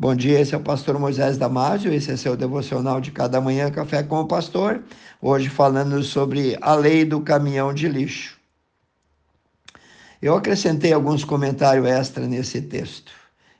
[0.00, 3.70] Bom dia, esse é o pastor Moisés Damásio, esse é seu devocional de cada manhã,
[3.70, 4.82] Café com o Pastor.
[5.20, 8.38] Hoje falando sobre a lei do caminhão de lixo.
[10.22, 13.12] Eu acrescentei alguns comentários extra nesse texto.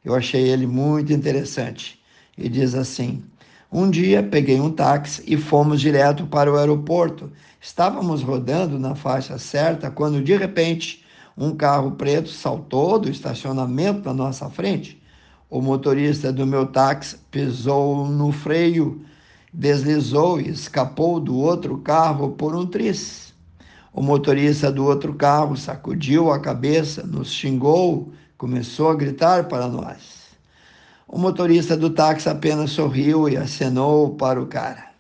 [0.03, 2.01] Eu achei ele muito interessante.
[2.39, 3.23] E diz assim:
[3.71, 7.31] Um dia peguei um táxi e fomos direto para o aeroporto.
[7.61, 11.05] Estávamos rodando na faixa certa quando de repente
[11.37, 15.00] um carro preto saltou do estacionamento na nossa frente.
[15.51, 19.05] O motorista do meu táxi pisou no freio,
[19.53, 23.35] deslizou e escapou do outro carro por um tris.
[23.93, 30.21] O motorista do outro carro sacudiu a cabeça, nos xingou, começou a gritar para nós.
[31.09, 34.91] O motorista do táxi apenas sorriu e acenou para o cara.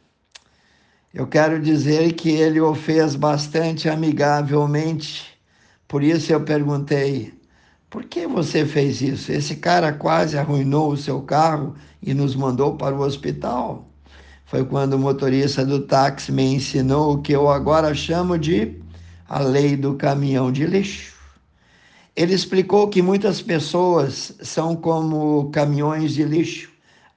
[1.14, 5.38] Eu quero dizer que ele o fez bastante amigavelmente.
[5.86, 7.39] Por isso eu perguntei:
[7.90, 9.32] por que você fez isso?
[9.32, 13.90] Esse cara quase arruinou o seu carro e nos mandou para o hospital.
[14.46, 18.80] Foi quando o motorista do táxi me ensinou o que eu agora chamo de
[19.28, 21.14] a lei do caminhão de lixo.
[22.14, 26.70] Ele explicou que muitas pessoas são como caminhões de lixo,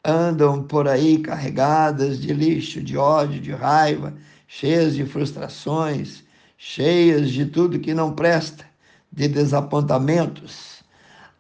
[0.04, 4.16] andam por aí carregadas de lixo, de ódio, de raiva,
[4.48, 6.24] cheias de frustrações,
[6.58, 8.73] cheias de tudo que não presta
[9.14, 10.84] de desapontamentos.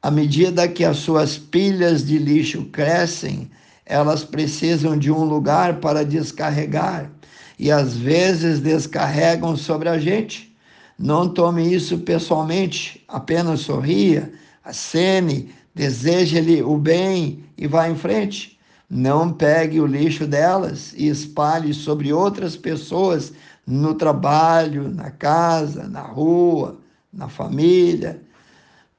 [0.01, 3.49] À medida que as suas pilhas de lixo crescem,
[3.85, 7.09] elas precisam de um lugar para descarregar
[7.57, 10.55] e às vezes descarregam sobre a gente.
[10.97, 14.31] Não tome isso pessoalmente, apenas sorria,
[14.63, 18.59] acene, deseje-lhe o bem e vá em frente.
[18.89, 23.33] Não pegue o lixo delas e espalhe sobre outras pessoas
[23.65, 26.77] no trabalho, na casa, na rua,
[27.13, 28.21] na família.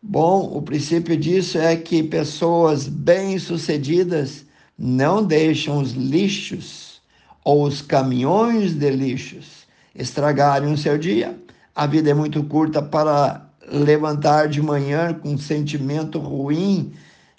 [0.00, 4.44] Bom, o princípio disso é que pessoas bem-sucedidas
[4.78, 7.00] não deixam os lixos
[7.44, 11.38] ou os caminhões de lixos estragarem o seu dia.
[11.74, 16.92] A vida é muito curta para levantar de manhã com um sentimento ruim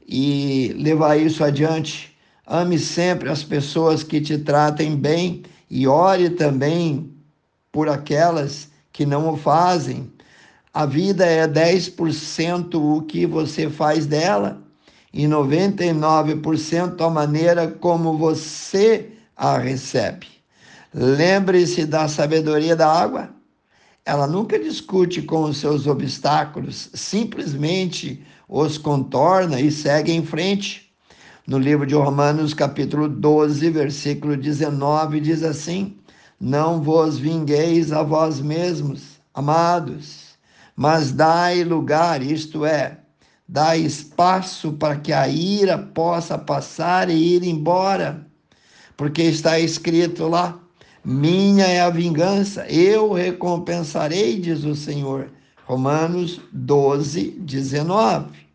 [0.08, 2.16] e levar isso adiante.
[2.46, 7.12] Ame sempre as pessoas que te tratem bem e ore também
[7.72, 10.12] por aquelas que não o fazem.
[10.75, 14.62] A vida é 10% o que você faz dela
[15.13, 20.28] e 99% a maneira como você a recebe.
[20.94, 23.30] Lembre-se da sabedoria da água.
[24.06, 30.91] Ela nunca discute com os seus obstáculos, simplesmente os contorna e segue em frente.
[31.47, 35.96] No livro de Romanos, capítulo 12, versículo 19, diz assim:
[36.38, 40.34] Não vos vingueis a vós mesmos, amados
[40.75, 43.00] mas dai lugar, isto é,
[43.47, 48.25] dai espaço para que a ira possa passar e ir embora,
[48.97, 50.59] porque está escrito lá:
[51.03, 55.30] minha é a vingança, eu recompensarei, diz o Senhor.
[55.66, 58.46] Romanos 12, 19.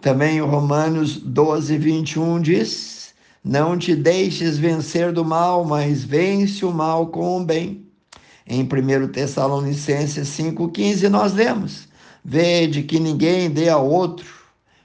[0.00, 6.72] Também o Romanos 12, 21 diz: Não te deixes vencer do mal, mas vence o
[6.72, 7.87] mal com o bem.
[8.50, 11.86] Em 1 Tessalonicenses 5,15 nós lemos:
[12.24, 14.26] Vede que ninguém dê a outro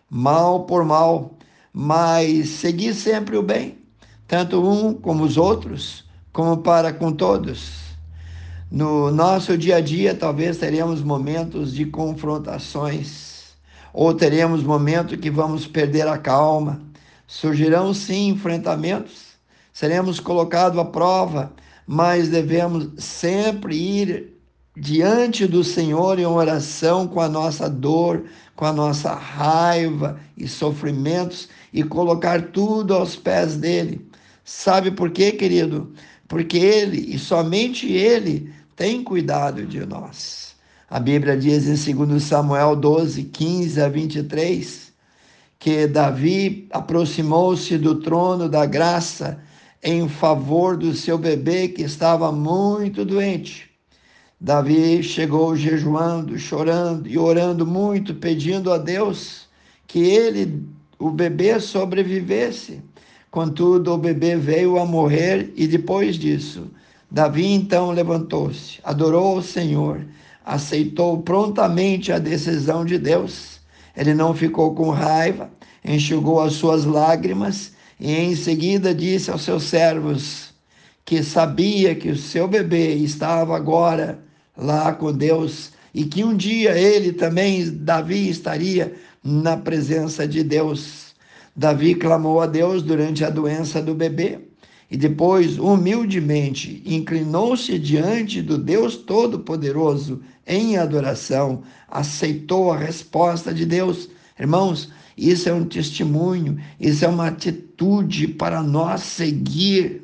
[0.10, 1.38] mal por mal,
[1.72, 3.78] mas segui sempre o bem,
[4.28, 6.04] tanto um como os outros,
[6.34, 7.84] como para com todos.
[8.70, 13.56] No nosso dia a dia, talvez teremos momentos de confrontações,
[13.94, 16.82] ou teremos momentos que vamos perder a calma.
[17.26, 19.38] Surgirão sim enfrentamentos,
[19.72, 21.54] seremos colocados à prova
[21.86, 24.34] mas devemos sempre ir
[24.76, 28.24] diante do Senhor em oração com a nossa dor,
[28.56, 34.06] com a nossa raiva e sofrimentos e colocar tudo aos pés dele.
[34.44, 35.94] Sabe por quê, querido?
[36.28, 40.56] Porque ele e somente ele tem cuidado de nós.
[40.90, 44.94] A Bíblia diz em 2 Samuel 12, 15 a 23,
[45.58, 49.40] que Davi aproximou-se do trono da graça
[49.84, 53.70] em favor do seu bebê que estava muito doente.
[54.40, 59.48] Davi chegou jejuando, chorando e orando muito, pedindo a Deus
[59.86, 60.64] que ele,
[60.98, 62.82] o bebê, sobrevivesse.
[63.30, 66.72] Contudo, o bebê veio a morrer e depois disso,
[67.12, 70.06] Davi então levantou-se, adorou o Senhor,
[70.46, 73.60] aceitou prontamente a decisão de Deus.
[73.96, 75.50] Ele não ficou com raiva,
[75.84, 80.54] enxugou as suas lágrimas e em seguida disse aos seus servos
[81.06, 84.20] que sabia que o seu bebê estava agora
[84.58, 91.16] lá com Deus e que um dia ele também, Davi, estaria na presença de Deus.
[91.56, 94.38] Davi clamou a Deus durante a doença do bebê
[94.92, 104.10] e depois, humildemente, inclinou-se diante do Deus Todo-Poderoso em adoração, aceitou a resposta de Deus.
[104.38, 110.02] Irmãos, isso é um testemunho, isso é uma atitude para nós seguir.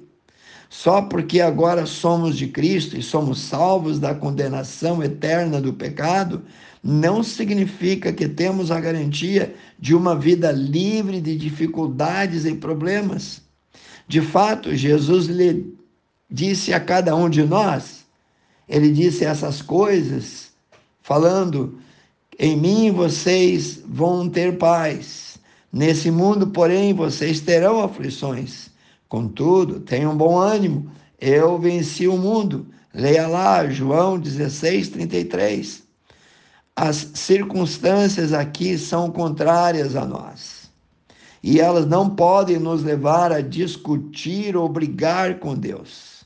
[0.70, 6.44] Só porque agora somos de Cristo e somos salvos da condenação eterna do pecado,
[6.84, 13.42] não significa que temos a garantia de uma vida livre de dificuldades e problemas.
[14.08, 15.74] De fato, Jesus lhe
[16.30, 18.06] disse a cada um de nós,
[18.68, 20.52] ele disse essas coisas,
[21.02, 21.80] falando:
[22.40, 25.38] em mim vocês vão ter paz.
[25.72, 28.70] Nesse mundo, porém, vocês terão aflições.
[29.10, 30.90] Contudo, tenham bom ânimo.
[31.20, 32.66] Eu venci o mundo.
[32.94, 35.84] Leia lá, João 16, 33.
[36.74, 40.72] As circunstâncias aqui são contrárias a nós.
[41.44, 46.24] E elas não podem nos levar a discutir ou brigar com Deus.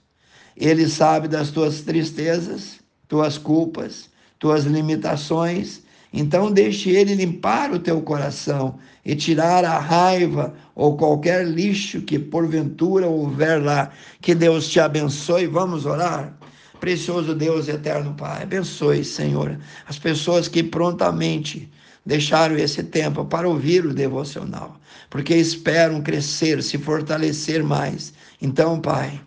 [0.55, 5.82] Ele sabe das tuas tristezas, tuas culpas, tuas limitações
[6.13, 12.19] então deixe ele limpar o teu coração e tirar a raiva ou qualquer lixo que
[12.19, 13.89] porventura houver lá.
[14.21, 15.47] Que Deus te abençoe.
[15.47, 16.37] Vamos orar.
[16.79, 19.57] Precioso Deus eterno Pai, abençoe, Senhor,
[19.87, 21.71] as pessoas que prontamente
[22.05, 24.77] deixaram esse tempo para ouvir o devocional,
[25.09, 28.13] porque esperam crescer, se fortalecer mais.
[28.41, 29.21] Então, Pai,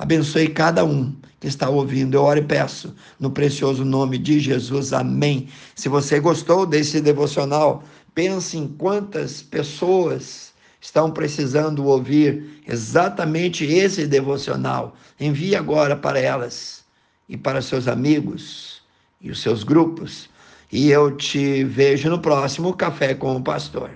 [0.00, 2.14] Abençoe cada um que está ouvindo.
[2.14, 4.94] Eu oro e peço no precioso nome de Jesus.
[4.94, 5.46] Amém.
[5.74, 14.96] Se você gostou desse devocional, pense em quantas pessoas estão precisando ouvir exatamente esse devocional.
[15.20, 16.82] Envie agora para elas
[17.28, 18.80] e para seus amigos
[19.20, 20.30] e os seus grupos.
[20.72, 23.90] E eu te vejo no próximo Café com o Pastor.